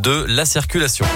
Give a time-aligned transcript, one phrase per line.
[0.00, 1.06] de la circulation.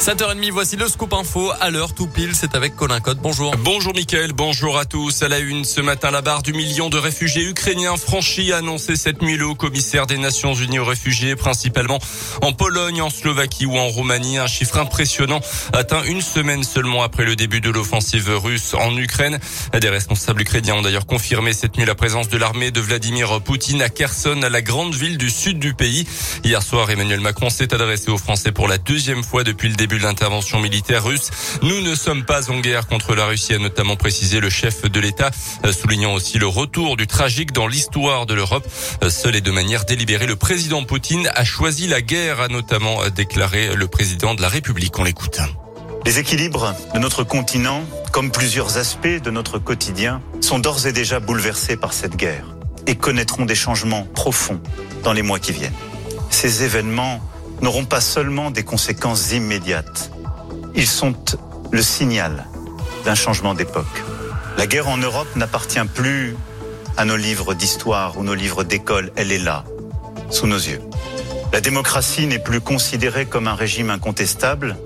[0.00, 3.18] 7h30, voici le scoop info à l'heure tout pile, c'est avec Colin Cotte.
[3.18, 3.54] Bonjour.
[3.58, 5.22] Bonjour Mickaël, bonjour à tous.
[5.22, 8.96] À la une, ce matin, la barre du million de réfugiés ukrainiens franchis a annoncé
[8.96, 11.98] cette nuit le haut commissaire des Nations Unies aux réfugiés, principalement
[12.40, 14.38] en Pologne, en Slovaquie ou en Roumanie.
[14.38, 15.40] Un chiffre impressionnant
[15.74, 19.38] atteint une semaine seulement après le début de l'offensive russe en Ukraine.
[19.78, 23.82] Des responsables ukrainiens ont d'ailleurs confirmé cette nuit la présence de l'armée de Vladimir Poutine
[23.82, 26.06] à Kherson, la grande ville du sud du pays.
[26.42, 29.89] Hier soir, Emmanuel Macron s'est adressé aux Français pour la deuxième fois depuis le début
[29.98, 31.30] de l'intervention militaire russe.
[31.62, 35.00] Nous ne sommes pas en guerre contre la Russie, a notamment précisé le chef de
[35.00, 35.30] l'État,
[35.64, 38.66] euh, soulignant aussi le retour du tragique dans l'histoire de l'Europe.
[39.02, 43.02] Euh, seul et de manière délibérée, le président Poutine a choisi la guerre, a notamment
[43.02, 44.98] euh, déclaré le président de la République.
[44.98, 45.40] On l'écoute.
[46.06, 51.20] Les équilibres de notre continent, comme plusieurs aspects de notre quotidien, sont d'ores et déjà
[51.20, 52.46] bouleversés par cette guerre
[52.86, 54.60] et connaîtront des changements profonds
[55.04, 55.74] dans les mois qui viennent.
[56.30, 57.20] Ces événements
[57.62, 60.10] n'auront pas seulement des conséquences immédiates,
[60.74, 61.14] ils sont
[61.70, 62.46] le signal
[63.04, 64.04] d'un changement d'époque.
[64.56, 66.36] La guerre en Europe n'appartient plus
[66.96, 69.64] à nos livres d'histoire ou nos livres d'école, elle est là,
[70.30, 70.80] sous nos yeux.
[71.52, 74.76] La démocratie n'est plus considérée comme un régime incontestable,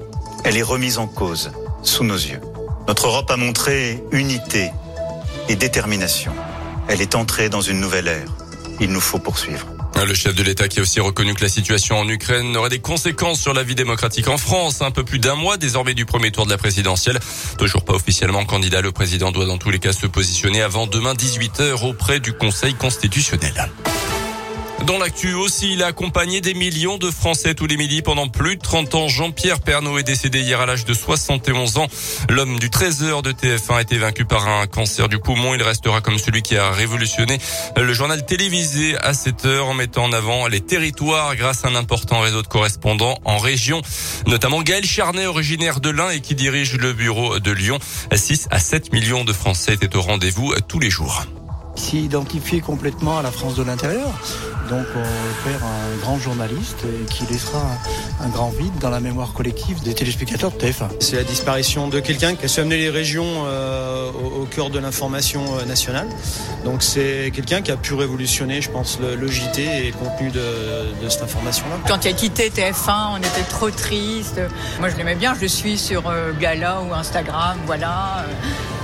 [0.44, 1.52] elle est remise en cause,
[1.82, 2.40] sous nos yeux.
[2.86, 4.70] Notre Europe a montré unité
[5.48, 6.32] et détermination.
[6.88, 8.28] Elle est entrée dans une nouvelle ère.
[8.80, 9.73] Il nous faut poursuivre.
[9.96, 12.80] Le chef de l'État qui a aussi reconnu que la situation en Ukraine aurait des
[12.80, 14.82] conséquences sur la vie démocratique en France.
[14.82, 17.18] Un peu plus d'un mois désormais du premier tour de la présidentielle.
[17.58, 21.14] Toujours pas officiellement candidat, le président doit dans tous les cas se positionner avant demain
[21.14, 23.54] 18h auprès du Conseil constitutionnel.
[24.82, 28.56] Dans l'actu aussi, il a accompagné des millions de Français tous les midis pendant plus
[28.56, 29.08] de 30 ans.
[29.08, 31.86] Jean-Pierre Pernaud est décédé hier à l'âge de 71 ans.
[32.28, 35.54] L'homme du 13h de TF1 a été vaincu par un cancer du poumon.
[35.54, 37.38] Il restera comme celui qui a révolutionné
[37.76, 41.76] le journal télévisé à 7 heures en mettant en avant les territoires grâce à un
[41.76, 43.80] important réseau de correspondants en région,
[44.26, 47.78] notamment Gaël Charnet, originaire de l'Ain et qui dirige le bureau de Lyon.
[48.14, 51.24] 6 à 7 millions de Français étaient au rendez-vous tous les jours.
[51.76, 54.08] S'y identifier complètement à la France de l'intérieur.
[54.70, 57.62] Donc on perd un grand journaliste qui laissera
[58.22, 60.88] un grand vide dans la mémoire collective des téléspectateurs de TF1.
[61.00, 64.78] C'est la disparition de quelqu'un qui a su amener les régions euh, au, cœur de
[64.78, 66.08] l'information euh, nationale.
[66.64, 71.08] Donc c'est quelqu'un qui a pu révolutionner, je pense, le, JT et le contenu de,
[71.08, 71.76] cette information-là.
[71.86, 74.40] Quand il a quitté TF1, on était trop triste.
[74.80, 78.24] Moi je l'aimais bien, je le suis sur euh, Gala ou Instagram, voilà.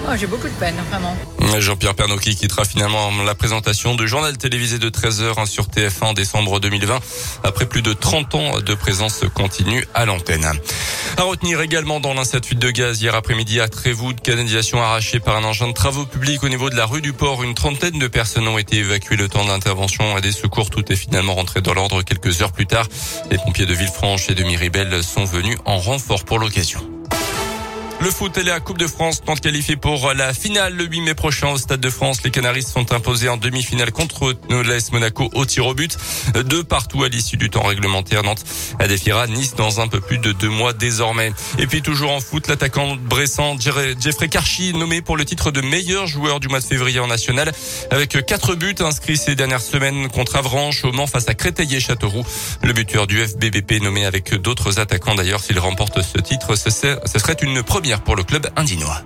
[0.09, 1.17] Oh, J'ai beaucoup de peine, vraiment.
[1.59, 6.13] Jean-Pierre Pernaud qui quittera finalement la présentation de journal télévisé de 13h sur TF1 en
[6.13, 7.01] décembre 2020
[7.43, 10.47] après plus de 30 ans de présence continue à l'antenne.
[11.17, 15.45] À retenir également dans l'incertitude de gaz hier après-midi à Trévoux, canalisation arrachée par un
[15.45, 17.43] engin de travaux publics au niveau de la rue du Port.
[17.43, 20.71] Une trentaine de personnes ont été évacuées le temps de l'intervention et des secours.
[20.71, 22.87] Tout est finalement rentré dans l'ordre quelques heures plus tard.
[23.31, 27.00] Les pompiers de Villefranche et de Miribel sont venus en renfort pour l'occasion.
[28.03, 31.15] Le foot et la Coupe de France sont qualifiés pour la finale le 8 mai
[31.15, 32.23] prochain au Stade de France.
[32.25, 35.99] Les Canaris sont imposés en demi-finale contre l'AS Monaco au tir au but.
[36.35, 38.43] De partout à l'issue du temps réglementaire, Nantes
[38.89, 41.33] défiera Nice dans un peu plus de deux mois désormais.
[41.59, 46.07] Et puis toujours en foot, l'attaquant Bressan Jeffrey Karchi nommé pour le titre de meilleur
[46.07, 47.53] joueur du mois de février en national
[47.91, 51.81] avec quatre buts inscrits ces dernières semaines contre Avranches, au Mans face à Créteil et
[51.81, 52.25] Châteauroux.
[52.63, 57.37] Le buteur du FBBP nommé avec d'autres attaquants d'ailleurs s'il remporte ce titre, ce serait
[57.43, 57.63] une
[57.99, 59.03] pour le club indinois.